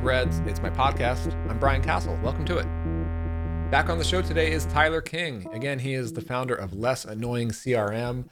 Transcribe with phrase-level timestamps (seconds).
[0.00, 0.38] Threads.
[0.46, 1.30] It's my podcast.
[1.50, 2.18] I'm Brian Casel.
[2.22, 2.64] Welcome to it.
[3.70, 5.46] Back on the show today is Tyler King.
[5.52, 8.24] Again, he is the founder of Less Annoying CRM.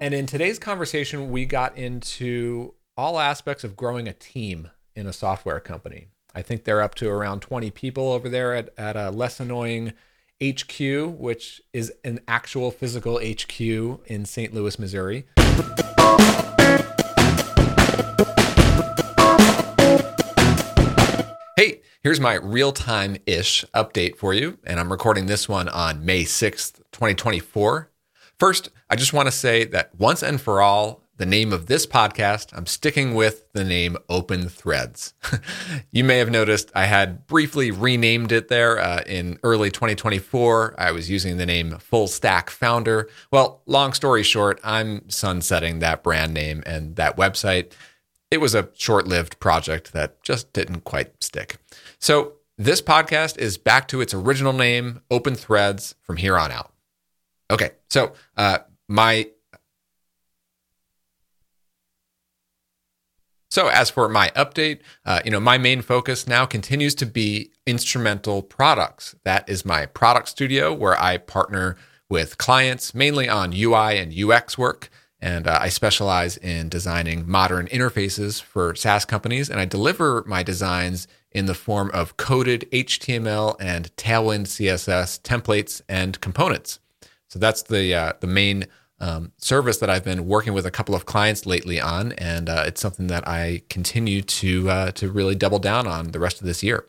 [0.00, 5.12] And in today's conversation, we got into all aspects of growing a team in a
[5.12, 6.06] software company.
[6.36, 9.94] I think they're up to around 20 people over there at, at a Less Annoying
[10.40, 10.78] HQ,
[11.18, 14.54] which is an actual physical HQ in St.
[14.54, 15.26] Louis, Missouri.
[21.58, 26.06] Hey, here's my real time ish update for you, and I'm recording this one on
[26.06, 27.90] May 6th, 2024.
[28.38, 31.84] First, I just want to say that once and for all, the name of this
[31.84, 35.14] podcast, I'm sticking with the name Open Threads.
[35.90, 40.76] you may have noticed I had briefly renamed it there uh, in early 2024.
[40.78, 43.08] I was using the name Full Stack Founder.
[43.32, 47.72] Well, long story short, I'm sunsetting that brand name and that website
[48.30, 51.56] it was a short lived project that just didn't quite stick.
[51.98, 56.72] So, this podcast is back to its original name, Open Threads, from here on out.
[57.50, 59.28] Okay, so uh, my.
[63.50, 67.52] So, as for my update, uh, you know, my main focus now continues to be
[67.66, 69.14] instrumental products.
[69.24, 71.76] That is my product studio where I partner
[72.10, 74.90] with clients mainly on UI and UX work.
[75.20, 80.42] And uh, I specialize in designing modern interfaces for SaaS companies, and I deliver my
[80.42, 86.78] designs in the form of coded HTML and Tailwind CSS templates and components.
[87.28, 88.66] So that's the uh, the main
[89.00, 92.64] um, service that I've been working with a couple of clients lately on, and uh,
[92.66, 96.46] it's something that I continue to uh, to really double down on the rest of
[96.46, 96.86] this year.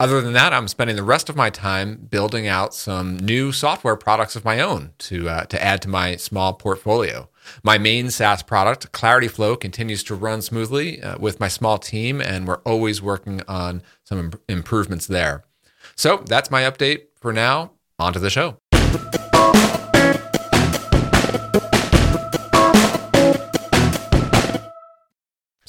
[0.00, 3.96] Other than that, I'm spending the rest of my time building out some new software
[3.96, 7.28] products of my own to uh, to add to my small portfolio.
[7.62, 12.22] My main SaaS product, Clarity Flow, continues to run smoothly uh, with my small team,
[12.22, 15.44] and we're always working on some Im- improvements there.
[15.96, 17.72] So that's my update for now.
[17.98, 18.56] On to the show.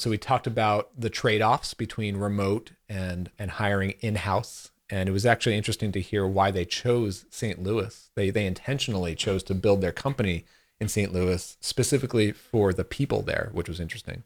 [0.02, 4.72] So we talked about the trade-offs between remote and and hiring in-house.
[4.90, 7.62] And it was actually interesting to hear why they chose St.
[7.62, 8.10] Louis.
[8.16, 10.44] They they intentionally chose to build their company
[10.80, 11.12] in St.
[11.12, 14.24] Louis specifically for the people there, which was interesting.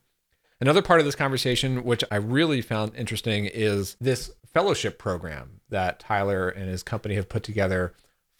[0.63, 6.01] Another part of this conversation, which I really found interesting, is this fellowship program that
[6.01, 7.93] Tyler and his company have put together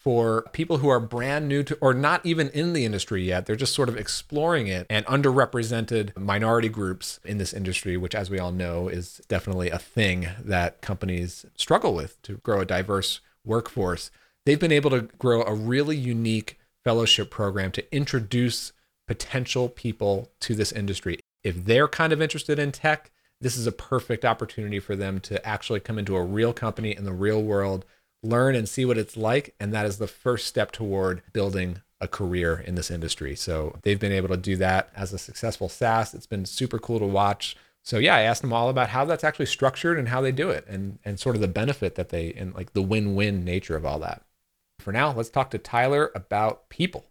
[0.07, 3.45] for people who are brand new to or not even in the industry yet.
[3.45, 8.29] They're just sort of exploring it and underrepresented minority groups in this industry, which, as
[8.29, 13.19] we all know, is definitely a thing that companies struggle with to grow a diverse
[13.43, 14.09] workforce.
[14.45, 18.71] They've been able to grow a really unique fellowship program to introduce
[19.09, 21.19] potential people to this industry.
[21.43, 25.45] If they're kind of interested in tech, this is a perfect opportunity for them to
[25.45, 27.83] actually come into a real company in the real world
[28.27, 29.55] learn and see what it's like.
[29.59, 33.35] And that is the first step toward building a career in this industry.
[33.35, 36.13] So they've been able to do that as a successful SaaS.
[36.13, 37.55] It's been super cool to watch.
[37.83, 40.49] So yeah, I asked them all about how that's actually structured and how they do
[40.49, 43.85] it and and sort of the benefit that they and like the win-win nature of
[43.85, 44.23] all that.
[44.79, 47.05] For now, let's talk to Tyler about people.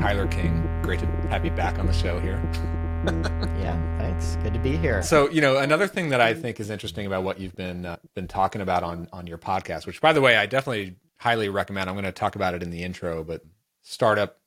[0.00, 2.40] Tyler King great to have you back on the show here.
[3.58, 4.36] yeah, thanks.
[4.44, 5.02] Good to be here.
[5.02, 7.96] So, you know, another thing that I think is interesting about what you've been uh,
[8.14, 11.90] been talking about on on your podcast, which by the way, I definitely highly recommend.
[11.90, 13.42] I'm going to talk about it in the intro, but
[13.82, 14.38] startup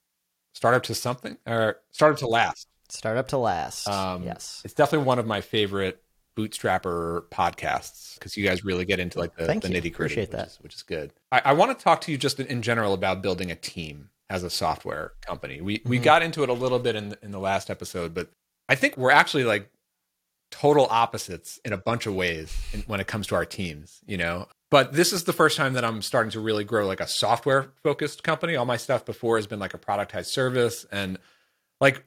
[0.54, 2.70] startup to something or startup to last.
[2.88, 3.90] Startup to last.
[3.90, 4.62] Um, yes.
[4.64, 6.02] It's definitely one of my favorite
[6.38, 10.60] bootstrapper podcasts because you guys really get into like the, the nitty gritty, which, is,
[10.62, 11.12] which is good.
[11.34, 14.44] I, I want to talk to you just in general about building a team as
[14.44, 15.62] a software company.
[15.62, 15.90] We mm-hmm.
[15.90, 18.30] we got into it a little bit in in the last episode, but
[18.68, 19.70] I think we're actually like
[20.52, 24.18] total opposites in a bunch of ways in, when it comes to our teams, you
[24.18, 24.48] know.
[24.72, 27.72] But this is the first time that I'm starting to really grow like a software
[27.84, 28.56] focused company.
[28.56, 31.18] All my stuff before has been like a productized service and
[31.82, 32.04] like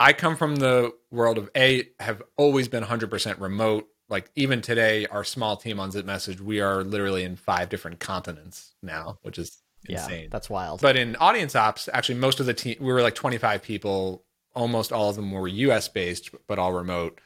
[0.00, 3.88] I come from the world of a have always been 100% remote.
[4.08, 8.00] Like even today, our small team on Zip Message, we are literally in five different
[8.00, 10.22] continents now, which is insane.
[10.24, 10.80] Yeah, that's wild.
[10.80, 14.24] But in audience ops, actually, most of the team, we were like 25 people.
[14.54, 17.20] Almost all of them were US based, but all remote.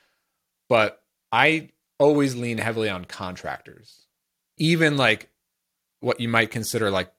[0.69, 4.07] But I always lean heavily on contractors,
[4.59, 5.31] even like
[6.01, 7.13] what you might consider like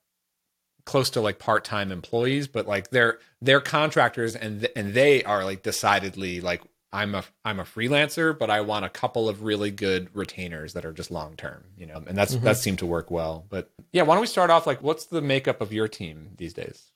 [0.86, 5.46] close to like part-time employees but like they're they're contractors and th- and they are
[5.46, 6.62] like decidedly like
[6.94, 10.86] I'm a I'm a freelancer, but I want a couple of really good retainers that
[10.86, 12.46] are just long term, you know, and that's mm-hmm.
[12.46, 13.46] that seemed to work well.
[13.50, 16.54] But yeah, why don't we start off like what's the makeup of your team these
[16.54, 16.92] days?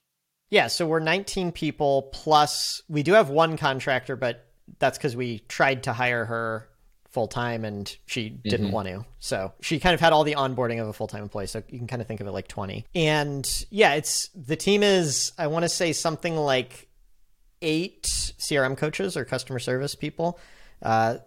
[0.50, 4.46] Yeah, so we're 19 people plus we do have one contractor, but
[4.80, 6.70] that's because we tried to hire her
[7.10, 8.76] full time and she didn't mm-hmm.
[8.76, 9.06] want to.
[9.20, 11.48] So she kind of had all the onboarding of a full time employee.
[11.48, 12.86] So you can kind of think of it like 20.
[12.94, 16.87] And yeah, it's the team is, I want to say something like
[17.62, 20.40] eight CRM coaches or customer service people,
[20.82, 21.18] uh,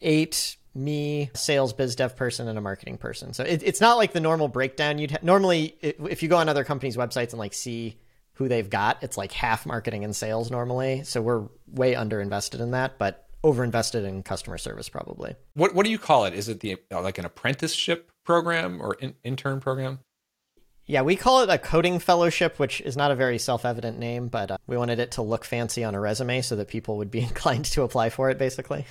[0.00, 3.32] eight me, sales biz dev person, and a marketing person.
[3.32, 6.36] So it, it's not like the normal breakdown you'd ha- normally it, if you go
[6.36, 7.96] on other companies' websites and like see
[8.34, 11.04] who they've got, it's like half marketing and sales normally.
[11.04, 15.36] So we're way under invested in that, but over invested in customer service probably.
[15.54, 16.34] What what do you call it?
[16.34, 20.00] Is it the like an apprenticeship program or in, intern program?
[20.86, 24.28] Yeah, we call it a coding fellowship, which is not a very self evident name,
[24.28, 27.10] but uh, we wanted it to look fancy on a resume so that people would
[27.10, 28.84] be inclined to apply for it, basically.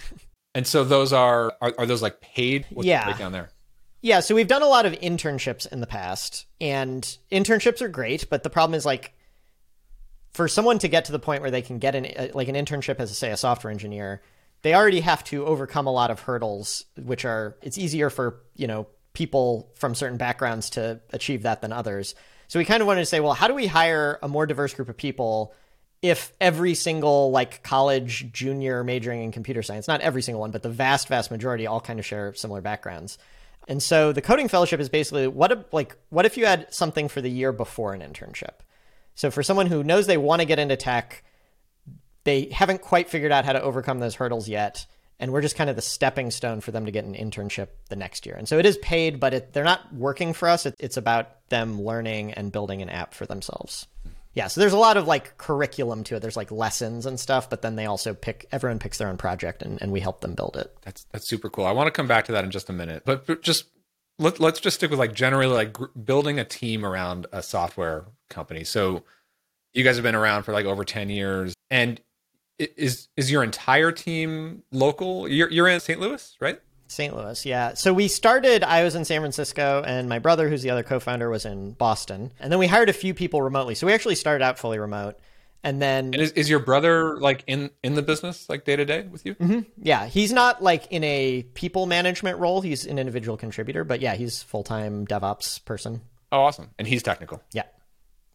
[0.55, 2.65] And so those are are, are those like paid?
[2.71, 3.11] What's yeah.
[3.13, 3.49] The there.
[4.01, 8.29] Yeah, so we've done a lot of internships in the past, and internships are great,
[8.29, 9.13] but the problem is like
[10.33, 12.55] for someone to get to the point where they can get an uh, like an
[12.55, 14.21] internship as say a software engineer,
[14.63, 18.67] they already have to overcome a lot of hurdles, which are it's easier for you
[18.67, 22.15] know people from certain backgrounds to achieve that than others.
[22.47, 24.73] So we kind of wanted to say, well, how do we hire a more diverse
[24.73, 25.53] group of people
[26.01, 30.61] if every single like college junior majoring in computer science, not every single one, but
[30.61, 33.17] the vast, vast majority all kind of share similar backgrounds.
[33.69, 37.07] And so the coding fellowship is basically what if, like what if you had something
[37.07, 38.59] for the year before an internship?
[39.15, 41.23] So for someone who knows they want to get into tech,
[42.25, 44.85] they haven't quite figured out how to overcome those hurdles yet,
[45.19, 47.95] and we're just kind of the stepping stone for them to get an internship the
[47.95, 48.35] next year.
[48.35, 50.65] And so it is paid, but it, they're not working for us.
[50.65, 53.87] It, it's about them learning and building an app for themselves
[54.33, 56.21] yeah, so there's a lot of like curriculum to it.
[56.21, 59.61] There's like lessons and stuff, but then they also pick everyone picks their own project
[59.61, 60.75] and, and we help them build it.
[60.81, 61.65] That's that's super cool.
[61.65, 63.65] I want to come back to that in just a minute, but, just
[64.19, 68.05] let, let's just stick with like generally like gr- building a team around a software
[68.29, 68.63] company.
[68.63, 69.03] So
[69.73, 72.01] you guys have been around for like over 10 years and
[72.59, 75.27] is is your entire team local?
[75.27, 75.99] You're you're in St.
[75.99, 76.59] Louis, right?
[76.87, 77.15] St.
[77.15, 77.73] Louis, yeah.
[77.73, 80.99] So we started, I was in San Francisco, and my brother, who's the other co
[80.99, 82.31] founder, was in Boston.
[82.39, 83.73] And then we hired a few people remotely.
[83.75, 85.19] So we actually started out fully remote.
[85.63, 86.07] And then.
[86.07, 89.25] And is, is your brother like in, in the business, like day to day with
[89.25, 89.35] you?
[89.35, 89.59] Mm-hmm.
[89.77, 90.05] Yeah.
[90.05, 94.43] He's not like in a people management role, he's an individual contributor, but yeah, he's
[94.43, 96.01] full time DevOps person.
[96.31, 96.69] Oh, awesome.
[96.77, 97.41] And he's technical.
[97.53, 97.63] Yeah.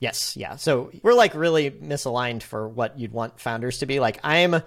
[0.00, 0.36] Yes.
[0.36, 0.56] Yeah.
[0.56, 4.00] So we're like really misaligned for what you'd want founders to be.
[4.00, 4.62] Like, I'm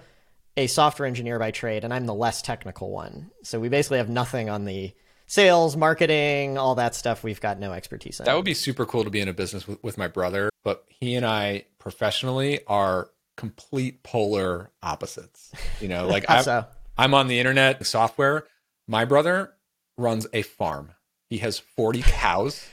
[0.56, 3.30] a software engineer by trade, and I'm the less technical one.
[3.42, 4.92] So we basically have nothing on the
[5.26, 7.24] sales, marketing, all that stuff.
[7.24, 8.26] We've got no expertise in.
[8.26, 10.84] That would be super cool to be in a business with, with my brother, but
[10.88, 15.52] he and I professionally are complete polar opposites.
[15.80, 16.66] You know, like I'm, so?
[16.98, 18.44] I'm on the internet software.
[18.86, 19.54] My brother
[19.96, 20.92] runs a farm.
[21.30, 22.66] He has 40 cows.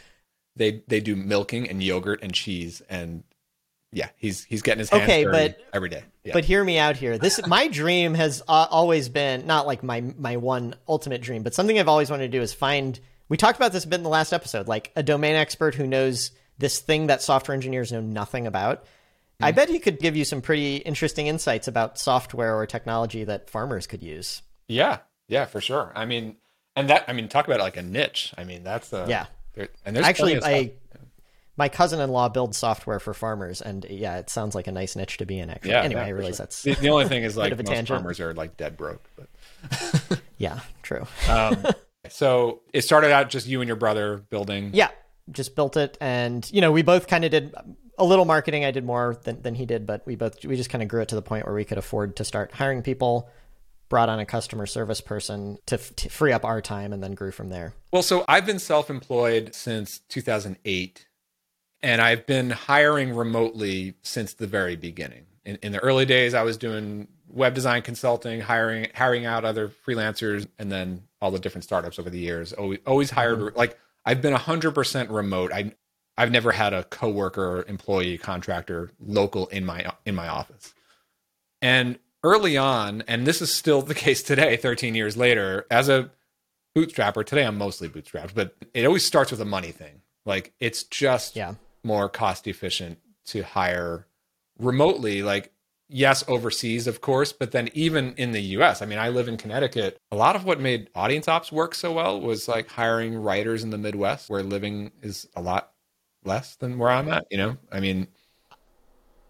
[0.59, 3.23] They they do milking and yogurt and cheese and
[3.91, 6.03] yeah, he's he's getting his hands okay, but every day.
[6.23, 6.33] Yeah.
[6.33, 7.17] But hear me out here.
[7.17, 11.55] This my dream has uh, always been not like my my one ultimate dream, but
[11.55, 12.99] something I've always wanted to do is find.
[13.29, 15.85] We talked about this a bit in the last episode, like a domain expert who
[15.85, 18.83] knows this thing that software engineers know nothing about.
[18.83, 19.45] Mm-hmm.
[19.45, 23.49] I bet he could give you some pretty interesting insights about software or technology that
[23.49, 24.41] farmers could use.
[24.67, 25.91] Yeah, yeah, for sure.
[25.95, 26.37] I mean,
[26.75, 28.33] and that I mean, talk about it like a niche.
[28.37, 29.27] I mean, that's a yeah.
[29.59, 30.71] There, and there's actually I
[31.57, 35.25] my cousin-in-law builds software for farmers, and yeah, it sounds like a nice niche to
[35.25, 35.49] be in.
[35.49, 36.45] Actually, yeah, anyway, yeah, I realize sure.
[36.45, 37.89] that's the, the, only thing is like most tangent.
[37.89, 39.03] farmers are like dead broke.
[39.17, 41.05] But yeah, true.
[41.29, 41.65] um,
[42.07, 44.69] so it started out just you and your brother building.
[44.73, 44.87] Yeah,
[45.29, 47.53] just built it, and you know, we both kind of did
[47.97, 48.63] a little marketing.
[48.63, 51.01] I did more than than he did, but we both we just kind of grew
[51.01, 53.29] it to the point where we could afford to start hiring people
[53.89, 57.13] brought on a customer service person to, f- to, free up our time and then
[57.13, 57.73] grew from there.
[57.91, 61.07] Well, so I've been self employed since 2008.
[61.81, 65.25] And I've been hiring remotely since the very beginning.
[65.45, 69.69] In, in, the early days, I was doing web design consulting, hiring hiring out other
[69.69, 72.51] freelancers, and then all the different startups over the years.
[72.51, 73.57] Always, always hired mm-hmm.
[73.57, 75.53] like I've been hundred percent remote.
[75.53, 75.71] I
[76.17, 80.73] I've never had a coworker, employee, contractor local in my in my office.
[81.61, 86.11] And early on, and this is still the case today, 13 years later, as a
[86.75, 90.01] bootstrapper, today I'm mostly bootstrapped, but it always starts with a money thing.
[90.25, 91.55] Like it's just yeah.
[91.83, 94.07] more cost efficient to hire
[94.57, 95.51] remotely like
[95.87, 99.37] yes overseas of course but then even in the us i mean i live in
[99.37, 99.97] connecticut.
[100.11, 103.69] A lot of what made audience ops work so well was like hiring writers in
[103.69, 105.71] the midwest where living is a lot
[106.23, 107.57] less than where i'm at you know?
[107.71, 108.07] I mean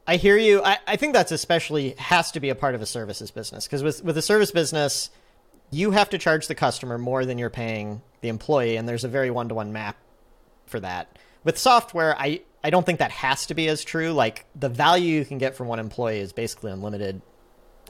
[0.10, 2.86] i hear you i, I think that's especially has to be a part of a
[2.86, 5.10] services business because with, with a service business
[5.72, 9.08] you have to charge the customer more than you're paying the employee and there's a
[9.08, 9.98] very one-to-one map
[10.66, 14.12] for that with software, I I don't think that has to be as true.
[14.12, 17.22] Like the value you can get from one employee is basically unlimited.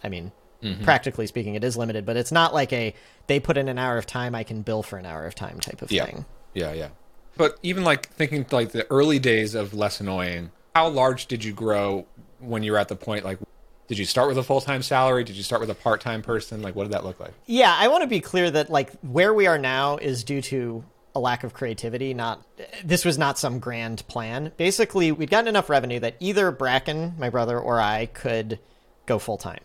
[0.04, 0.84] I mean, mm-hmm.
[0.84, 2.94] practically speaking, it is limited, but it's not like a
[3.28, 5.60] they put in an hour of time, I can bill for an hour of time
[5.60, 6.06] type of yeah.
[6.06, 6.26] thing.
[6.54, 6.90] Yeah, yeah.
[7.38, 11.54] But even like thinking like the early days of less annoying, how large did you
[11.54, 12.06] grow
[12.40, 13.40] when you were at the point like
[13.88, 15.24] did you start with a full-time salary?
[15.24, 16.62] Did you start with a part-time person?
[16.62, 17.34] Like what did that look like?
[17.46, 20.84] Yeah i want to be clear that like where we are now is due to
[21.16, 22.46] a lack of creativity not
[22.84, 24.52] this was not some grand plan.
[24.58, 28.60] Basically we'd gotten enough revenue that either bracken my brother or i could
[29.06, 29.62] go full-time.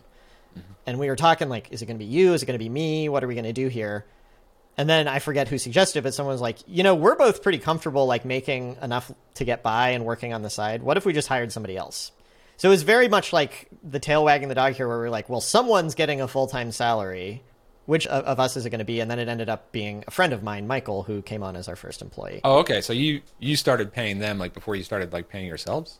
[0.57, 0.73] Mm-hmm.
[0.87, 2.33] and we were talking like is it going to be you?
[2.33, 3.09] Is it going to be me?
[3.09, 4.07] What are we going to do here
[4.77, 7.59] and then I forget who suggested, but someone was like, you know, we're both pretty
[7.59, 10.83] comfortable like making enough to get by and working on the side.
[10.83, 12.13] What if we just hired somebody else?
[12.57, 15.29] So it was very much like the tail wagging the dog here, where we're like,
[15.29, 17.43] well, someone's getting a full time salary.
[17.87, 19.01] Which of, of, us is it going to be?
[19.01, 21.69] And then it ended up being a friend of mine, Michael, who came on as
[21.69, 22.41] our first employee.
[22.43, 22.81] Oh, okay.
[22.81, 25.99] So you you started paying them like before you started like paying yourselves.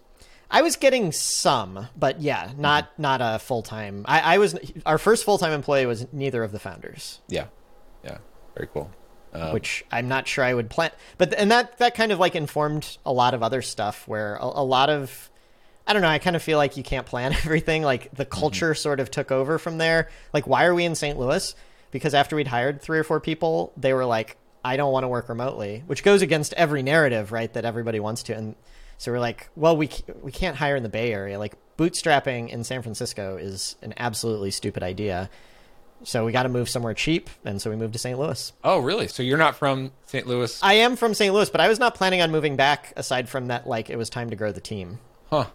[0.51, 3.03] I was getting some, but yeah, not mm-hmm.
[3.03, 4.05] not a full time.
[4.07, 7.21] I, I was our first full time employee was neither of the founders.
[7.29, 7.47] Yeah.
[8.55, 8.91] Very cool.
[9.33, 12.37] Um, which I'm not sure I would plan, but and that that kind of like
[12.37, 15.31] informed a lot of other stuff where a, a lot of
[15.87, 16.09] I don't know.
[16.09, 17.83] I kind of feel like you can't plan everything.
[17.83, 18.41] Like the mm-hmm.
[18.41, 18.81] culture mm-hmm.
[18.81, 20.09] sort of took over from there.
[20.33, 21.19] Like, why are we in St.
[21.19, 21.55] Louis?
[21.91, 25.09] Because after we'd hired three or four people, they were like, I don't want to
[25.09, 27.53] work remotely, which goes against every narrative, right?
[27.53, 28.35] That everybody wants to.
[28.35, 28.55] And
[28.99, 29.91] so we're like, well, we
[30.23, 31.39] we can't hire in the Bay Area.
[31.39, 35.29] Like bootstrapping in San Francisco is an absolutely stupid idea.
[36.05, 38.19] So we got to move somewhere cheap, and so we moved to St.
[38.19, 38.53] Louis.
[38.63, 39.09] Oh, really?
[39.09, 40.27] So you're not from St.
[40.27, 40.63] Louis?
[40.63, 41.33] I am from St.
[41.33, 42.93] Louis, but I was not planning on moving back.
[42.97, 44.99] Aside from that, like it was time to grow the team.
[45.31, 45.47] Huh.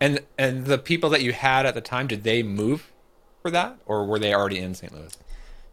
[0.00, 2.92] And and the people that you had at the time, did they move
[3.42, 4.94] for that, or were they already in St.
[4.94, 5.16] Louis?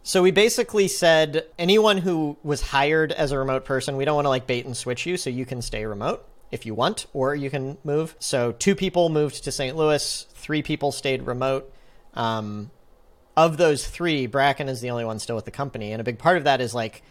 [0.04, 4.26] So we basically said anyone who was hired as a remote person, we don't want
[4.26, 7.36] to like bait and switch you, so you can stay remote if you want, or
[7.36, 8.16] you can move.
[8.20, 9.76] So two people moved to St.
[9.76, 11.72] Louis, three people stayed remote.
[12.14, 12.72] Um,
[13.38, 15.91] of those three, Bracken is the only one still with the company.
[15.94, 17.03] And a big part of that is like,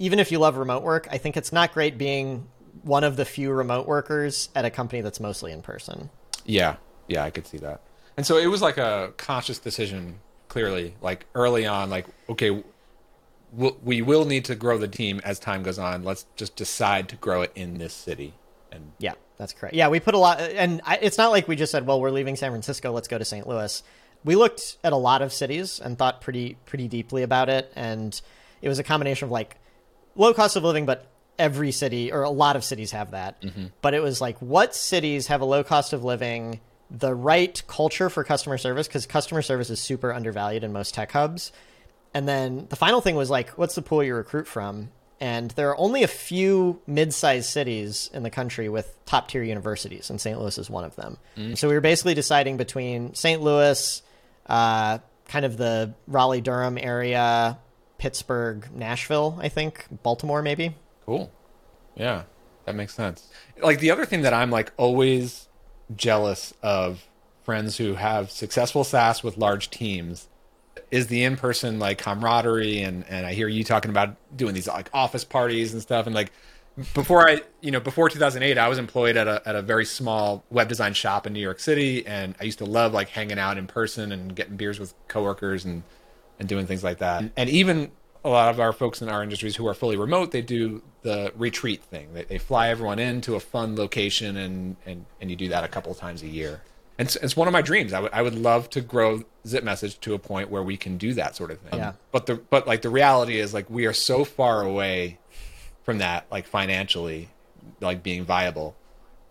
[0.00, 2.48] even if you love remote work, I think it's not great being
[2.82, 6.10] one of the few remote workers at a company that's mostly in person.
[6.44, 6.76] Yeah.
[7.06, 7.80] Yeah, I could see that.
[8.16, 12.64] And so it was like a conscious decision, clearly, like early on, like, okay,
[13.52, 16.02] we'll, we will need to grow the team as time goes on.
[16.02, 18.34] Let's just decide to grow it in this city.
[18.72, 19.76] And yeah, that's correct.
[19.76, 22.10] Yeah, we put a lot, and I, it's not like we just said, well, we're
[22.10, 23.46] leaving San Francisco, let's go to St.
[23.46, 23.82] Louis
[24.26, 28.20] we looked at a lot of cities and thought pretty pretty deeply about it, and
[28.60, 29.56] it was a combination of like
[30.16, 31.06] low cost of living, but
[31.38, 33.40] every city or a lot of cities have that.
[33.40, 33.66] Mm-hmm.
[33.80, 38.10] But it was like what cities have a low cost of living, the right culture
[38.10, 41.52] for customer service because customer service is super undervalued in most tech hubs.
[42.12, 44.88] And then the final thing was like, what's the pool you recruit from?
[45.20, 50.20] And there are only a few mid-sized cities in the country with top-tier universities, and
[50.20, 50.38] St.
[50.38, 51.16] Louis is one of them.
[51.38, 51.56] Mm.
[51.56, 53.40] So we were basically deciding between St.
[53.40, 54.02] Louis,
[54.48, 54.98] uh,
[55.28, 57.58] kind of the Raleigh Durham area,
[57.98, 60.74] Pittsburgh, Nashville, I think, Baltimore maybe.
[61.04, 61.30] Cool.
[61.94, 62.24] Yeah,
[62.64, 63.28] that makes sense.
[63.60, 65.48] Like the other thing that I'm like always
[65.94, 67.06] jealous of
[67.42, 70.28] friends who have successful SaaS with large teams
[70.90, 74.90] is the in-person like camaraderie and and I hear you talking about doing these like
[74.92, 76.32] office parties and stuff and like
[76.94, 80.44] before I, you know, before 2008, I was employed at a at a very small
[80.50, 83.56] web design shop in New York City, and I used to love like hanging out
[83.58, 85.82] in person and getting beers with coworkers and
[86.38, 87.30] and doing things like that.
[87.36, 87.90] And even
[88.24, 91.32] a lot of our folks in our industries who are fully remote, they do the
[91.36, 92.12] retreat thing.
[92.12, 95.68] They, they fly everyone into a fun location, and and and you do that a
[95.68, 96.62] couple of times a year.
[96.98, 97.92] And it's, it's one of my dreams.
[97.92, 100.98] I would I would love to grow Zip Message to a point where we can
[100.98, 101.78] do that sort of thing.
[101.78, 101.92] Yeah.
[102.10, 105.18] But the but like the reality is like we are so far away
[105.86, 107.30] from that, like financially,
[107.80, 108.76] like being viable.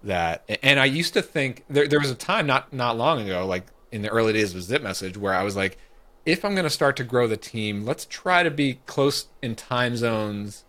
[0.04, 3.46] That and I used to think there there was a time not not long ago,
[3.46, 5.78] like in the early days of Zip Message, where I was like,
[6.26, 9.56] if I'm going to start to grow the team, let's try to be close in
[9.56, 10.64] time zones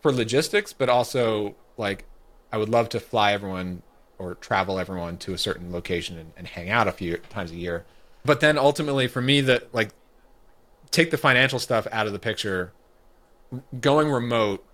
[0.00, 2.04] for logistics, but also like
[2.50, 3.82] I would love to fly everyone
[4.18, 7.56] or travel everyone to a certain location and, and hang out a few times a
[7.56, 7.84] year.
[8.24, 9.90] But then ultimately, for me, that like
[10.90, 12.72] take the financial stuff out of the picture.
[13.80, 14.64] Going remote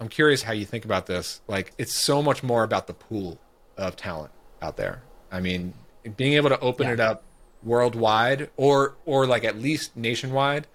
[0.00, 1.40] I'm curious how you think about this.
[1.48, 3.38] Like, it's so much more about the pool
[3.76, 5.02] of talent out there.
[5.30, 5.74] I mean,
[6.16, 6.94] being able to open yeah.
[6.94, 7.22] it up
[7.62, 10.66] worldwide or or like at least nationwide.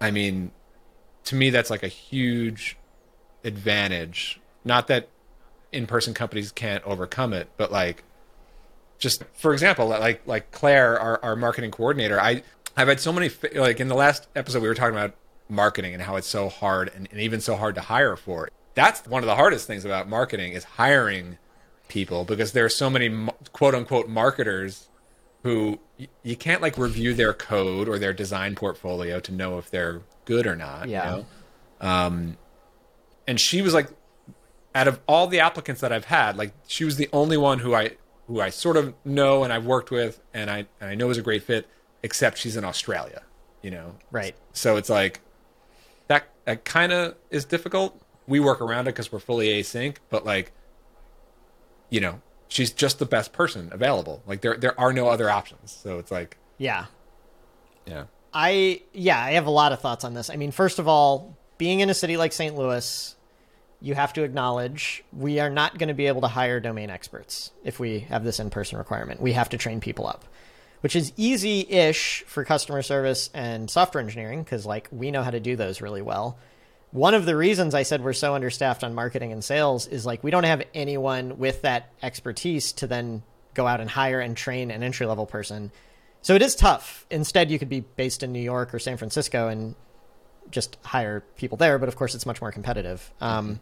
[0.00, 0.52] I mean,
[1.24, 2.76] to me, that's like a huge
[3.44, 4.40] advantage.
[4.64, 5.08] Not that
[5.72, 8.04] in-person companies can't overcome it, but like,
[8.98, 12.42] just for example, like like Claire, our, our marketing coordinator, I
[12.76, 15.14] I've had so many like in the last episode we were talking about
[15.50, 18.50] marketing and how it's so hard and, and even so hard to hire for.
[18.74, 21.38] that's one of the hardest things about marketing is hiring
[21.88, 24.88] people because there are so many quote unquote marketers
[25.42, 25.78] who
[26.22, 30.46] you can't like review their code or their design portfolio to know if they're good
[30.46, 30.88] or not.
[30.88, 31.04] Yeah.
[31.04, 31.26] You know?
[31.80, 32.36] Um,
[33.26, 33.88] and she was like,
[34.74, 37.74] out of all the applicants that I've had, like she was the only one who
[37.74, 41.10] I who I sort of know and I've worked with and I and I know
[41.10, 41.68] is a great fit,
[42.02, 43.22] except she's in Australia.
[43.62, 43.96] You know.
[44.10, 44.36] Right.
[44.52, 45.20] So it's like
[46.10, 46.28] that.
[46.44, 48.00] That kind of is difficult.
[48.26, 50.52] We work around it because we're fully async, but like,
[51.88, 54.22] you know, she's just the best person available.
[54.26, 55.72] Like there there are no other options.
[55.72, 56.86] So it's like Yeah.
[57.86, 58.04] yeah.
[58.32, 60.30] I yeah, I have a lot of thoughts on this.
[60.30, 62.56] I mean, first of all, being in a city like St.
[62.56, 63.16] Louis,
[63.80, 67.50] you have to acknowledge we are not going to be able to hire domain experts
[67.64, 69.20] if we have this in-person requirement.
[69.20, 70.24] We have to train people up,
[70.80, 75.40] which is easy-ish for customer service and software engineering because like we know how to
[75.40, 76.38] do those really well.
[76.92, 80.24] One of the reasons I said we're so understaffed on marketing and sales is like
[80.24, 83.22] we don't have anyone with that expertise to then
[83.54, 85.70] go out and hire and train an entry level person.
[86.22, 87.06] So it is tough.
[87.10, 89.74] Instead, you could be based in New York or San Francisco and
[90.50, 91.78] just hire people there.
[91.78, 93.12] But of course, it's much more competitive.
[93.20, 93.60] Um,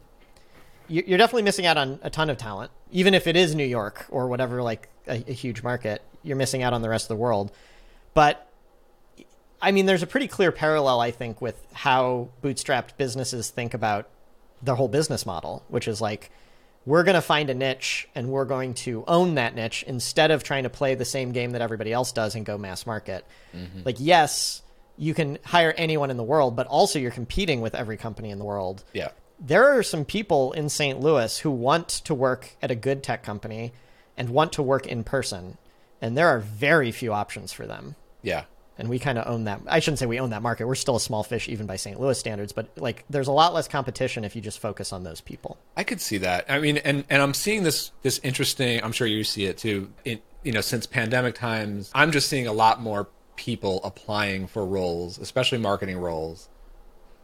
[0.88, 3.64] you- you're definitely missing out on a ton of talent, even if it is New
[3.64, 6.02] York or whatever, like a, a huge market.
[6.22, 7.52] You're missing out on the rest of the world.
[8.14, 8.48] But
[9.60, 14.08] I mean, there's a pretty clear parallel, I think, with how bootstrapped businesses think about
[14.62, 16.30] their whole business model, which is like,
[16.86, 20.42] we're going to find a niche and we're going to own that niche instead of
[20.42, 23.26] trying to play the same game that everybody else does and go mass market.
[23.54, 23.82] Mm-hmm.
[23.84, 24.62] Like, yes,
[24.96, 28.38] you can hire anyone in the world, but also you're competing with every company in
[28.38, 28.84] the world.
[28.92, 29.10] Yeah.
[29.38, 30.98] There are some people in St.
[30.98, 33.72] Louis who want to work at a good tech company
[34.16, 35.58] and want to work in person.
[36.00, 38.44] And there are very few options for them Yeah.
[38.78, 39.60] and we kind of own that.
[39.66, 40.66] I shouldn't say we own that market.
[40.66, 41.98] We're still a small fish, even by St.
[41.98, 42.52] Louis standards.
[42.52, 45.58] But like, there's a lot less competition if you just focus on those people.
[45.76, 46.46] I could see that.
[46.48, 48.82] I mean, and and I'm seeing this this interesting.
[48.82, 49.92] I'm sure you see it too.
[50.04, 54.64] In you know, since pandemic times, I'm just seeing a lot more people applying for
[54.64, 56.48] roles, especially marketing roles,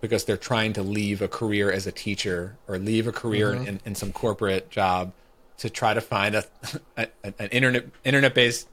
[0.00, 3.66] because they're trying to leave a career as a teacher or leave a career mm-hmm.
[3.66, 5.12] in, in some corporate job
[5.58, 6.44] to try to find a,
[6.96, 8.68] a an internet internet based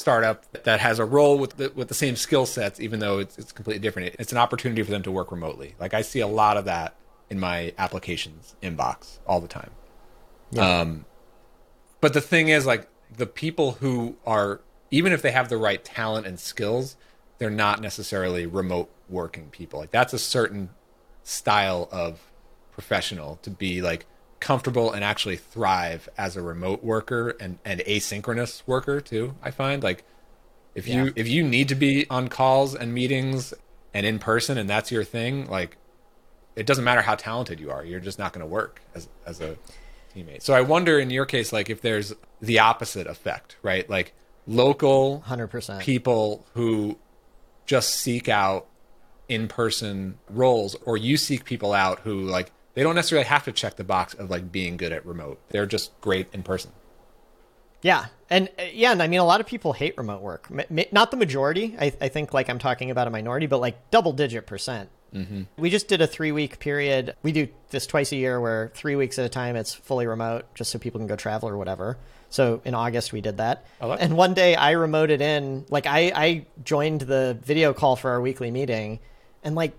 [0.00, 3.38] startup that has a role with the, with the same skill sets, even though it's,
[3.38, 4.16] it's completely different.
[4.18, 5.74] It's an opportunity for them to work remotely.
[5.78, 6.96] Like I see a lot of that
[7.28, 9.70] in my applications inbox all the time.
[10.58, 11.04] Um,
[12.00, 14.60] but the thing is, like the people who are,
[14.90, 16.96] even if they have the right talent and skills,
[17.38, 19.78] they're not necessarily remote working people.
[19.78, 20.70] Like that's a certain
[21.22, 22.20] style of
[22.72, 24.06] professional to be like
[24.40, 29.34] comfortable and actually thrive as a remote worker and, and asynchronous worker too.
[29.42, 30.04] I find like
[30.74, 31.10] if you Yeah.
[31.16, 33.52] if you need to be on calls and meetings
[33.92, 35.76] and in person and that's your thing, like
[36.56, 39.40] it doesn't matter how talented you are, you're just not going to work as as
[39.40, 39.56] a
[40.16, 40.42] teammate.
[40.42, 43.88] So I wonder in your case like if there's the opposite effect, right?
[43.90, 44.14] Like
[44.46, 45.80] local 100%.
[45.80, 46.98] people who
[47.66, 48.66] just seek out
[49.28, 53.76] in-person roles or you seek people out who like they don't necessarily have to check
[53.76, 55.40] the box of like being good at remote.
[55.48, 56.72] They're just great in person.
[57.82, 58.06] Yeah.
[58.28, 60.48] And uh, yeah, and I mean, a lot of people hate remote work.
[60.92, 61.76] Not the majority.
[61.78, 64.90] I, I think like I'm talking about a minority, but like double digit percent.
[65.14, 65.42] Mm-hmm.
[65.56, 67.16] We just did a three week period.
[67.22, 70.44] We do this twice a year where three weeks at a time it's fully remote
[70.54, 71.98] just so people can go travel or whatever.
[72.28, 73.64] So in August we did that.
[73.80, 78.10] Like and one day I remoted in, like I, I joined the video call for
[78.10, 79.00] our weekly meeting
[79.42, 79.76] and like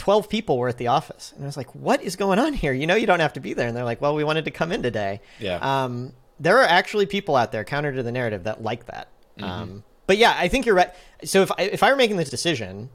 [0.00, 1.32] 12 people were at the office.
[1.36, 2.72] And I was like, what is going on here?
[2.72, 3.68] You know, you don't have to be there.
[3.68, 5.20] And they're like, well, we wanted to come in today.
[5.38, 5.58] Yeah.
[5.60, 9.08] Um, there are actually people out there, counter to the narrative, that like that.
[9.40, 10.90] Um, but yeah, I think you're right.
[11.24, 12.88] So if I, if I were making this decision,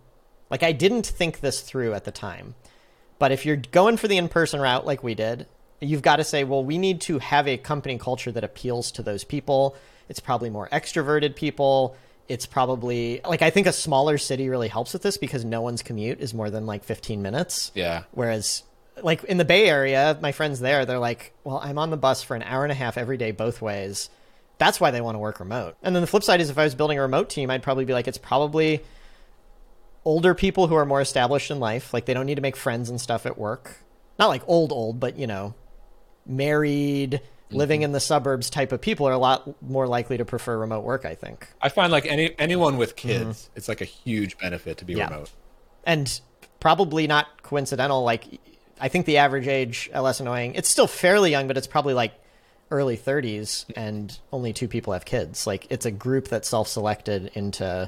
[0.50, 2.56] like I didn't think this through at the time,
[3.20, 5.48] but if you're going for the in-person route like we did,
[5.80, 9.04] you've got to say, well, we need to have a company culture that appeals to
[9.04, 9.76] those people.
[10.10, 11.96] It's probably more extroverted people.
[12.28, 15.84] It's probably like I think a smaller city really helps with this because no one's
[15.84, 17.72] commute is more than like 15 minutes.
[17.76, 18.04] Yeah.
[18.12, 18.64] Whereas,
[19.02, 22.24] like in the Bay Area, my friends there, they're like, well, I'm on the bus
[22.24, 24.10] for an hour and a half every day, both ways.
[24.58, 25.76] That's why they want to work remote.
[25.84, 27.86] And then the flip side is if I was building a remote team, I'd probably
[27.86, 28.84] be like, it's probably
[30.06, 31.94] older people who are more established in life.
[31.94, 33.78] Like they don't need to make friends and stuff at work.
[34.18, 35.56] Not like old, old, but you know,
[36.26, 37.58] married, Mm-hmm.
[37.58, 40.84] living in the suburbs type of people are a lot more likely to prefer remote
[40.84, 41.48] work, I think.
[41.62, 43.58] I find like any anyone with kids, mm-hmm.
[43.58, 45.10] it's like a huge benefit to be Yeah.
[45.10, 45.30] remote.
[45.86, 46.20] and
[46.60, 48.04] probably not coincidental.
[48.04, 48.26] Like,
[48.82, 50.56] I think the average age, less annoying.
[50.56, 52.14] It's still fairly young, but it's probably like
[52.72, 55.46] early 30s, and only two people have kids.
[55.46, 57.88] Like, it's a group that's self-selected into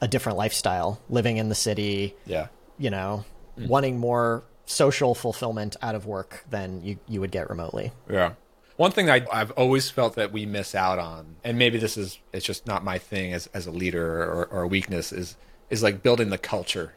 [0.00, 2.14] a different lifestyle, living in the city.
[2.26, 2.46] Yeah.
[2.78, 3.24] You know,
[3.58, 3.66] mm.
[3.66, 7.90] wanting more social fulfillment out of work than you, you would get remotely.
[8.08, 8.34] Yeah.
[8.80, 12.18] One thing I, I've always felt that we miss out on, and maybe this is
[12.32, 15.36] it's just not my thing as, as a leader or, or a weakness, is
[15.68, 16.94] is like building the culture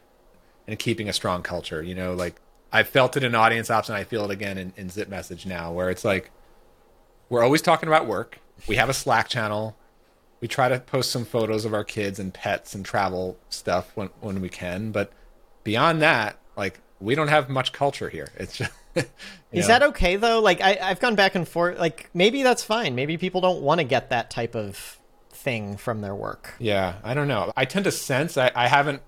[0.66, 1.84] and keeping a strong culture.
[1.84, 2.36] You know, like
[2.72, 5.46] I felt it in audience ops and I feel it again in, in Zip Message
[5.46, 6.32] now, where it's like
[7.28, 8.40] we're always talking about work.
[8.66, 9.76] We have a Slack channel.
[10.40, 14.08] We try to post some photos of our kids and pets and travel stuff when
[14.22, 15.12] when we can, but
[15.66, 18.30] beyond that, like we don't have much culture here.
[18.38, 18.72] It's just
[19.52, 19.68] Is know?
[19.68, 20.40] that okay though?
[20.40, 21.80] Like I, I've gone back and forth.
[21.80, 22.96] Like maybe that's fine.
[22.96, 25.00] Maybe people don't want to get that type of
[25.32, 26.54] thing from their work.
[26.60, 27.52] Yeah, I don't know.
[27.56, 29.02] I tend to sense I, I haven't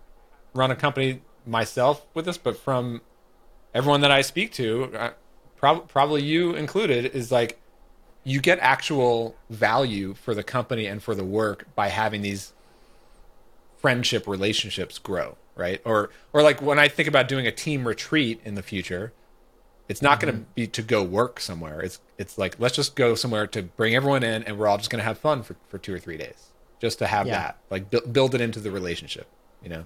[0.54, 3.02] run a company myself with this, but from
[3.74, 5.10] everyone that I speak to, uh,
[5.58, 7.60] prob- probably you included, is like
[8.24, 12.54] you get actual value for the company and for the work by having these
[13.78, 15.82] friendship relationships grow, right?
[15.86, 19.14] Or or like when I think about doing a team retreat in the future,
[19.88, 20.30] it's not mm-hmm.
[20.30, 21.80] going to be to go work somewhere.
[21.82, 24.90] It's it's like let's just go somewhere to bring everyone in, and we're all just
[24.90, 27.34] going to have fun for, for two or three days, just to have yeah.
[27.34, 29.28] that, like bu- build it into the relationship,
[29.62, 29.86] you know.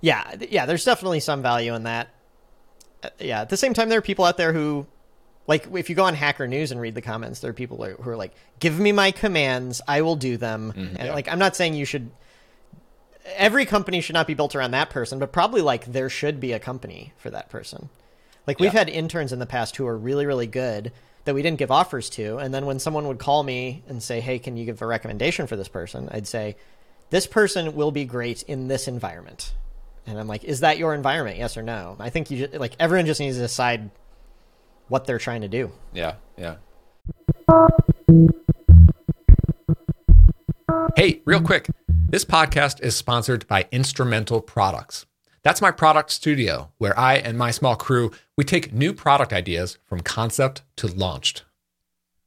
[0.00, 0.66] Yeah, yeah.
[0.66, 2.08] There's definitely some value in that.
[3.02, 3.42] Uh, yeah.
[3.42, 4.86] At the same time, there are people out there who,
[5.46, 8.10] like, if you go on Hacker News and read the comments, there are people who
[8.10, 11.14] are like, "Give me my commands, I will do them." Mm-hmm, and yeah.
[11.14, 12.10] like, I'm not saying you should.
[13.36, 16.52] Every company should not be built around that person, but probably like there should be
[16.52, 17.88] a company for that person.
[18.46, 18.80] Like we've yeah.
[18.80, 20.92] had interns in the past who are really, really good
[21.24, 22.36] that we didn't give offers to.
[22.36, 25.46] And then when someone would call me and say, Hey, can you give a recommendation
[25.46, 26.08] for this person?
[26.10, 26.56] I'd say,
[27.10, 29.54] This person will be great in this environment.
[30.06, 31.38] And I'm like, Is that your environment?
[31.38, 31.96] Yes or no?
[31.98, 33.90] I think you just, like everyone just needs to decide
[34.88, 35.72] what they're trying to do.
[35.94, 36.14] Yeah.
[36.36, 36.56] Yeah.
[40.96, 41.68] Hey, real quick.
[42.08, 45.06] This podcast is sponsored by Instrumental Products.
[45.44, 49.76] That's my product studio where I and my small crew, we take new product ideas
[49.84, 51.44] from concept to launched.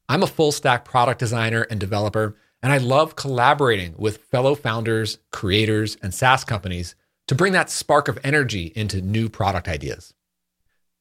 [0.08, 5.18] I'm a full stack product designer and developer, and I love collaborating with fellow founders,
[5.32, 6.96] creators, and SaaS companies
[7.28, 10.14] to bring that spark of energy into new product ideas.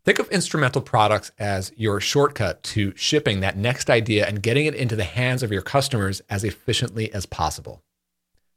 [0.02, 4.74] Think of instrumental products as your shortcut to shipping that next idea and getting it
[4.74, 7.82] into the hands of your customers as efficiently as possible.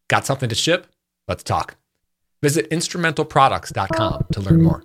[0.07, 0.87] Got something to ship?
[1.27, 1.78] Let's talk.
[2.41, 4.83] Visit instrumentalproducts.com to learn more.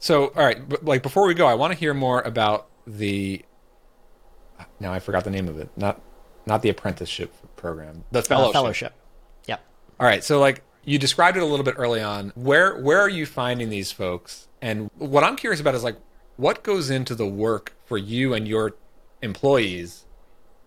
[0.00, 3.44] So, all right, like before we go, I want to hear more about the.
[4.80, 5.68] Now I forgot the name of it.
[5.76, 6.00] Not,
[6.46, 8.04] not the apprenticeship program.
[8.10, 8.48] The fellowship.
[8.48, 8.94] Uh, fellowship.
[9.46, 9.64] Yep.
[10.00, 10.24] All right.
[10.24, 12.32] So, like you described it a little bit early on.
[12.34, 14.48] Where where are you finding these folks?
[14.62, 15.98] And what I'm curious about is like
[16.36, 18.76] what goes into the work for you and your
[19.20, 20.06] employees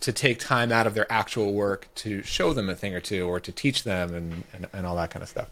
[0.01, 3.27] to take time out of their actual work to show them a thing or two
[3.27, 5.49] or to teach them and, and, and all that kind of stuff.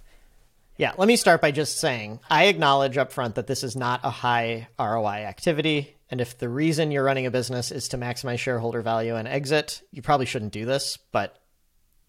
[0.78, 4.02] Yeah, let me start by just saying I acknowledge up front that this is not
[4.04, 5.96] a high ROI activity.
[6.10, 9.82] And if the reason you're running a business is to maximize shareholder value and exit,
[9.92, 11.38] you probably shouldn't do this, but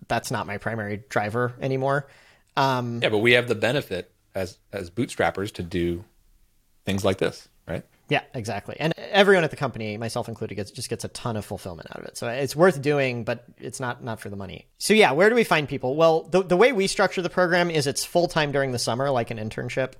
[0.09, 2.07] that's not my primary driver anymore.
[2.57, 6.05] Um, yeah, but we have the benefit as as bootstrappers to do
[6.85, 7.85] things like this, right?
[8.11, 8.77] Yeah, exactly.
[8.79, 12.01] And everyone at the company, myself included, gets just gets a ton of fulfillment out
[12.01, 12.17] of it.
[12.17, 14.67] So it's worth doing, but it's not not for the money.
[14.79, 15.95] So yeah, where do we find people?
[15.95, 19.11] Well, the the way we structure the program is it's full time during the summer,
[19.11, 19.93] like an internship.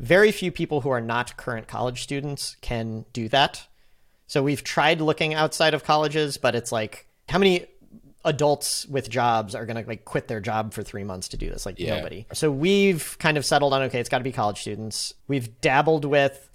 [0.00, 3.68] Very few people who are not current college students can do that.
[4.26, 7.66] So we've tried looking outside of colleges, but it's like how many
[8.24, 11.50] adults with jobs are going to like quit their job for three months to do
[11.50, 11.96] this like yeah.
[11.96, 15.60] nobody so we've kind of settled on okay it's got to be college students we've
[15.60, 16.48] dabbled with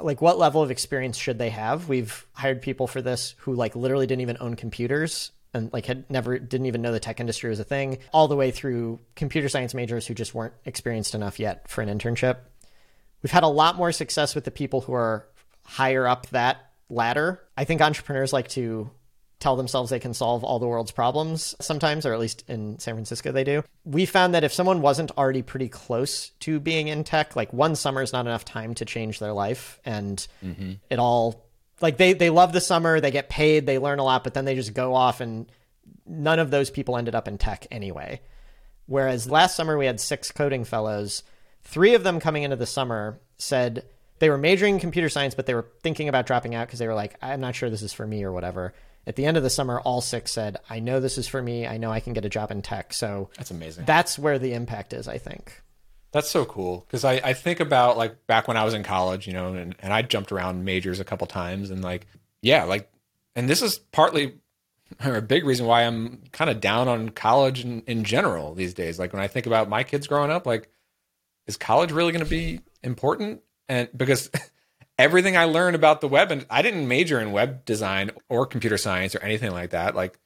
[0.00, 1.88] like what level of experience should they have?
[1.88, 6.10] We've hired people for this who like literally didn't even own computers and like had
[6.10, 9.48] never didn't even know the tech industry was a thing all the way through computer
[9.48, 12.38] science majors who just weren't experienced enough yet for an internship.
[13.22, 15.26] We've had a lot more success with the people who are
[15.64, 17.40] higher up that ladder.
[17.56, 18.90] I think entrepreneurs like to
[19.40, 22.94] tell themselves they can solve all the world's problems sometimes, or at least in San
[22.94, 23.62] Francisco they do.
[23.84, 27.76] We found that if someone wasn't already pretty close to being in tech, like one
[27.76, 29.80] summer is not enough time to change their life.
[29.84, 30.72] And mm-hmm.
[30.90, 31.46] it all,
[31.80, 34.44] like they, they love the summer, they get paid, they learn a lot, but then
[34.44, 35.50] they just go off and
[36.04, 38.20] none of those people ended up in tech anyway.
[38.86, 41.22] Whereas last summer we had six coding fellows,
[41.62, 43.84] three of them coming into the summer said,
[44.18, 46.88] they were majoring in computer science, but they were thinking about dropping out because they
[46.88, 48.74] were like, I'm not sure this is for me or whatever
[49.06, 51.66] at the end of the summer, all six said, I know this is for me.
[51.66, 52.92] I know I can get a job in tech.
[52.92, 53.84] So that's amazing.
[53.86, 55.62] That's where the impact is, I think.
[56.10, 56.86] That's so cool.
[56.90, 59.74] Cause I, I think about like back when I was in college, you know, and,
[59.80, 62.06] and I jumped around majors a couple times and like,
[62.42, 62.90] yeah, like,
[63.36, 64.34] and this is partly
[65.04, 68.74] or a big reason why I'm kind of down on college in, in general these
[68.74, 68.98] days.
[68.98, 70.68] Like when I think about my kids growing up, like,
[71.46, 73.42] is college really going to be important?
[73.68, 74.30] And because
[74.98, 78.76] everything I learned about the web, and I didn't major in web design or computer
[78.76, 79.94] science or anything like that.
[79.94, 80.18] Like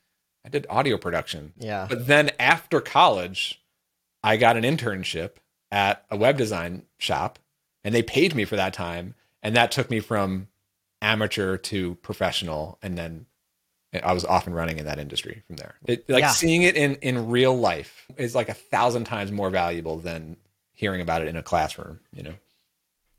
[0.44, 1.52] I did audio production.
[1.58, 1.87] Yeah.
[1.88, 3.61] But then after college,
[4.24, 5.32] I got an internship
[5.70, 7.38] at a web design shop
[7.85, 9.14] and they paid me for that time.
[9.42, 10.48] And that took me from
[11.00, 12.78] amateur to professional.
[12.82, 13.26] And then
[14.02, 15.74] I was off and running in that industry from there.
[15.87, 16.30] It, like Yeah.
[16.30, 20.37] seeing it in, in real life is like a thousand times more valuable than
[20.74, 22.35] hearing about it in a classroom, you know?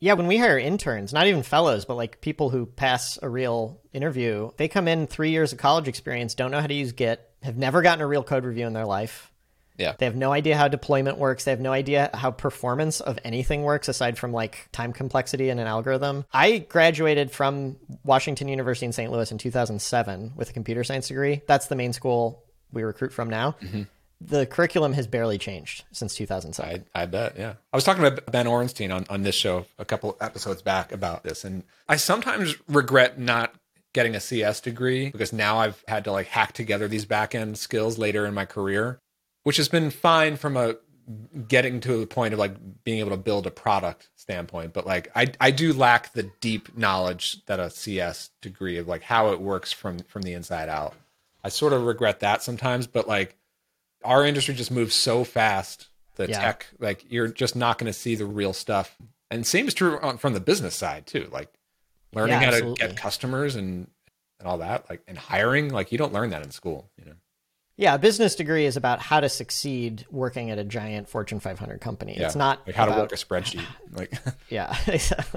[0.03, 3.79] Yeah, when we hire interns, not even fellows, but like people who pass a real
[3.93, 7.25] interview, they come in three years of college experience, don't know how to use Git,
[7.41, 9.31] have never gotten a real code review in their life.
[9.77, 9.93] Yeah.
[9.97, 11.45] They have no idea how deployment works.
[11.45, 15.57] They have no idea how performance of anything works aside from like time complexity in
[15.57, 16.25] an algorithm.
[16.33, 19.09] I graduated from Washington University in St.
[19.09, 21.41] Louis in 2007 with a computer science degree.
[21.47, 23.55] That's the main school we recruit from now.
[23.61, 23.83] Mm-hmm.
[24.25, 26.85] The curriculum has barely changed since 2007.
[26.95, 27.53] I, I bet, yeah.
[27.71, 31.23] I was talking about Ben Orenstein on, on this show a couple episodes back about
[31.23, 33.53] this, and I sometimes regret not
[33.93, 37.57] getting a CS degree because now I've had to like hack together these back end
[37.57, 38.99] skills later in my career,
[39.43, 40.75] which has been fine from a
[41.47, 44.73] getting to the point of like being able to build a product standpoint.
[44.73, 49.03] But like I I do lack the deep knowledge that a CS degree of like
[49.03, 50.95] how it works from from the inside out.
[51.43, 53.37] I sort of regret that sometimes, but like
[54.03, 55.87] our industry just moves so fast.
[56.15, 56.39] The Yeah.
[56.41, 58.95] tech, like you're just not going to see the real stuff.
[59.31, 61.27] And same is true on, from the business side too.
[61.31, 61.51] Like
[62.13, 62.75] learning Yeah, how absolutely.
[62.75, 63.87] to get customers and
[64.39, 66.91] and all that, like and hiring, like you don't learn that in school.
[66.99, 67.13] You know,
[67.77, 71.79] Yeah, a business degree is about how to succeed working at a giant Fortune 500
[71.81, 72.13] company.
[72.15, 73.65] It's not like how to work a spreadsheet.
[73.91, 74.13] Like
[74.49, 74.75] Yeah,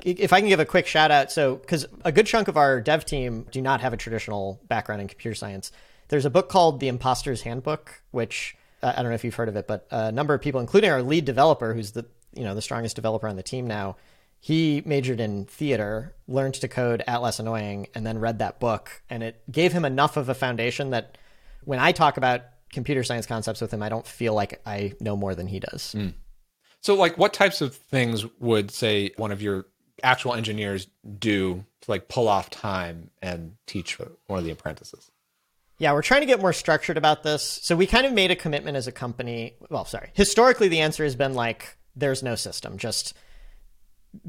[0.05, 2.81] if I can give a quick shout out, so because a good chunk of our
[2.83, 5.73] dev team do not have a traditional background in computer science.
[6.09, 9.49] There's a book called The Imposter's Handbook, which uh, I don't know if you've heard
[9.49, 12.55] of it, but a number of people, including our lead developer, who's the you know
[12.55, 13.97] the strongest developer on the team now,
[14.39, 19.03] he majored in theater, learned to code at Less Annoying, and then read that book,
[19.11, 21.19] and it gave him enough of a foundation that
[21.65, 22.43] when I talk about
[22.73, 25.95] computer science concepts with him, I don't feel like I know more than he does.
[26.83, 29.67] So, like, what types of things would say one of your
[30.05, 30.87] actual engineers
[31.19, 35.11] do to like pull off time and teach one of the apprentices?
[35.79, 37.43] Yeah, we're trying to get more structured about this.
[37.63, 39.55] So we kind of made a commitment as a company.
[39.69, 40.11] Well, sorry.
[40.15, 42.79] Historically, the answer has been like, there's no system.
[42.79, 43.15] Just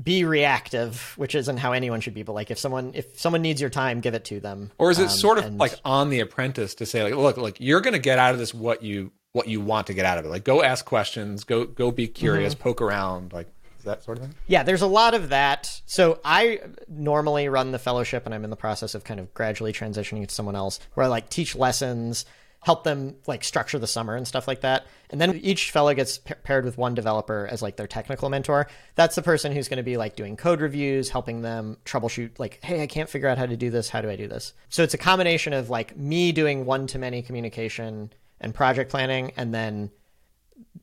[0.03, 2.23] be reactive, which isn't how anyone should be.
[2.23, 4.71] But like, if someone if someone needs your time, give it to them.
[4.77, 7.37] Or is it Um, sort of and- like on the apprentice to say, like, look,
[7.37, 10.03] like you're going to get out of this what you what you want to get
[10.05, 10.29] out of it.
[10.29, 12.63] Like, go ask questions, go go be curious, Mm-hmm.
[12.63, 13.47] poke around, like
[13.83, 14.35] that sort of thing.
[14.47, 15.81] Yeah, there's a lot of that.
[15.85, 19.73] So I normally run the fellowship, and I'm in the process of kind of gradually
[19.73, 22.25] transitioning to someone else, where I like teach lessons,
[22.61, 24.85] help them like structure the summer and stuff like that.
[25.09, 28.67] And then each fellow gets pa- paired with one developer as like their technical mentor.
[28.95, 32.39] That's the person who's going to be like doing code reviews, helping them troubleshoot.
[32.39, 33.89] Like, hey, I can't figure out how to do this.
[33.89, 34.53] How do I do this?
[34.69, 38.11] So it's a combination of like me doing one to many communication
[38.41, 39.89] and project planning, and then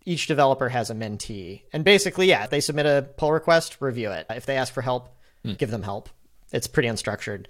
[0.05, 1.63] each developer has a mentee.
[1.73, 4.27] And basically, yeah, they submit a pull request, review it.
[4.31, 5.53] If they ask for help, hmm.
[5.55, 6.09] give them help.
[6.53, 7.47] It's pretty unstructured.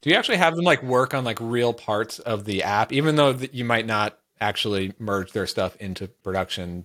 [0.00, 3.16] Do you actually have them like work on like real parts of the app, even
[3.16, 6.84] though you might not actually merge their stuff into production?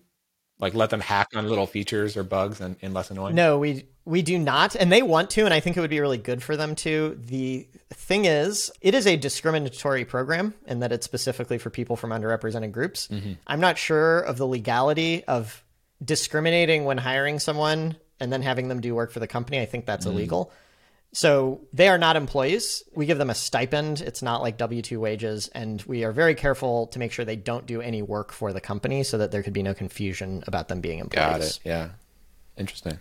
[0.59, 3.35] Like let them hack on little features or bugs and, and less annoying.
[3.35, 5.99] No, we we do not, and they want to, and I think it would be
[5.99, 7.19] really good for them to.
[7.21, 12.09] The thing is, it is a discriminatory program in that it's specifically for people from
[12.09, 13.07] underrepresented groups.
[13.09, 13.33] Mm-hmm.
[13.45, 15.63] I'm not sure of the legality of
[16.03, 19.59] discriminating when hiring someone and then having them do work for the company.
[19.59, 20.11] I think that's mm.
[20.11, 20.51] illegal.
[21.13, 22.83] So they are not employees.
[22.93, 24.01] We give them a stipend.
[24.01, 25.47] It's not like W 2 wages.
[25.47, 28.61] And we are very careful to make sure they don't do any work for the
[28.61, 31.27] company so that there could be no confusion about them being employees.
[31.27, 31.59] Got it.
[31.63, 31.89] Yeah.
[32.57, 32.99] Interesting.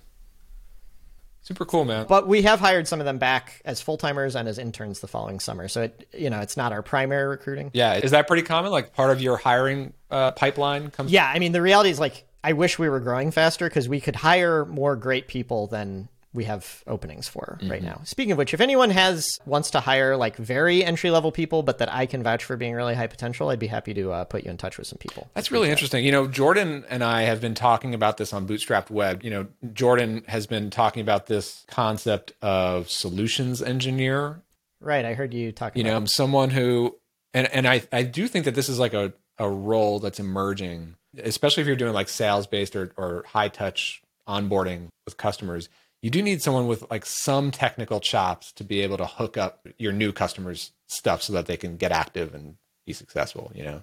[1.42, 2.07] Super cool, man.
[2.09, 5.07] But we have hired some of them back as full timers and as interns the
[5.07, 5.69] following summer.
[5.69, 7.71] So it, you know, it's not our primary recruiting.
[7.73, 7.95] Yeah.
[7.95, 8.73] Is that pretty common?
[8.73, 11.12] Like part of your hiring uh, pipeline comes.
[11.12, 14.01] Yeah, I mean, the reality is like I wish we were growing faster because we
[14.01, 18.01] could hire more great people than we have openings for right now.
[18.05, 21.79] Speaking of which, if anyone has wants to hire like very entry level people, but
[21.79, 24.44] that I can vouch for being really high potential, I'd be happy to uh, put
[24.44, 25.29] you in touch with some people.
[25.35, 26.05] That's really interesting.
[26.05, 29.25] You know, Jordan and I have been talking about this on Bootstrapped Web.
[29.25, 34.42] You know, Jordan has been talking about this concept of solutions engineer.
[34.81, 35.85] Right, I heard you talking.
[35.85, 36.96] You know, I'm someone who,
[37.33, 40.96] and and I I do think that this is like a a role that's emerging,
[41.18, 45.68] especially if you're doing like sales based or or high touch onboarding with customers.
[46.03, 49.67] You do need someone with like some technical chops to be able to hook up
[49.79, 52.57] your new customers' stuff so that they can get active and
[52.87, 53.51] be successful.
[53.55, 53.83] You know,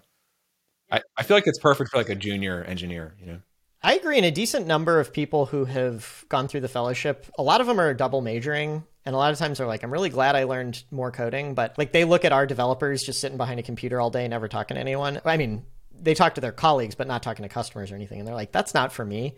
[0.91, 3.15] I, I feel like it's perfect for like a junior engineer.
[3.19, 3.39] You know,
[3.81, 4.17] I agree.
[4.17, 7.67] And a decent number of people who have gone through the fellowship, a lot of
[7.67, 8.83] them are double majoring.
[9.05, 11.55] And a lot of times they're like, I'm really glad I learned more coding.
[11.55, 14.47] But like they look at our developers just sitting behind a computer all day, never
[14.47, 15.19] talking to anyone.
[15.25, 15.65] I mean,
[15.99, 18.19] they talk to their colleagues, but not talking to customers or anything.
[18.19, 19.35] And they're like, that's not for me.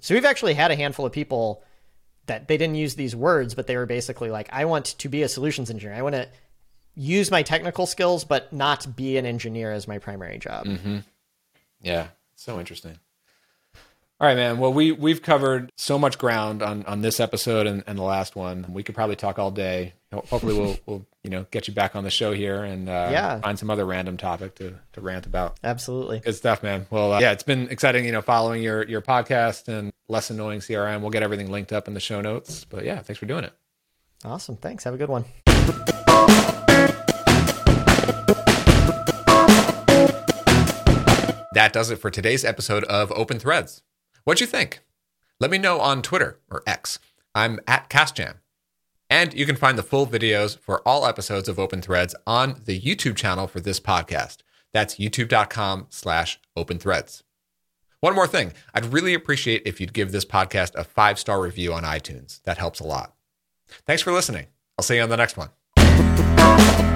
[0.00, 1.64] So we've actually had a handful of people
[2.28, 5.22] that they didn't use these words, but they were basically like, I want to be
[5.22, 5.96] a solutions engineer.
[5.96, 6.28] I want to
[6.94, 10.66] use my technical skills, but not be an engineer as my primary job.
[10.66, 10.98] Mm-hmm.
[11.82, 12.98] Yeah, so interesting.
[14.20, 14.58] All right, man.
[14.58, 18.34] Well, we we've covered so much ground on on this episode and, and the last
[18.34, 18.66] one.
[18.68, 19.92] We could probably talk all day.
[20.12, 23.38] Hopefully, we'll we'll you know get you back on the show here and uh, yeah.
[23.40, 25.58] find some other random topic to to rant about.
[25.62, 26.88] Absolutely, good stuff, man.
[26.90, 28.04] Well, uh, yeah, it's been exciting.
[28.06, 31.00] You know, following your your podcast and less annoying CRM.
[31.00, 32.64] We'll get everything linked up in the show notes.
[32.64, 33.52] But yeah, thanks for doing it.
[34.24, 34.56] Awesome.
[34.56, 34.84] Thanks.
[34.84, 35.24] Have a good one.
[41.54, 43.82] That does it for today's episode of Open Threads.
[44.24, 44.80] What'd you think?
[45.40, 46.98] Let me know on Twitter or X.
[47.34, 48.34] I'm at CasJam.
[49.10, 52.80] And you can find the full videos for all episodes of Open Threads on the
[52.80, 54.38] YouTube channel for this podcast.
[54.72, 57.24] That's youtube.com slash open threads.
[58.00, 58.52] One more thing.
[58.74, 62.42] I'd really appreciate if you'd give this podcast a five star review on iTunes.
[62.42, 63.14] That helps a lot.
[63.86, 64.46] Thanks for listening.
[64.78, 66.87] I'll see you on the next one.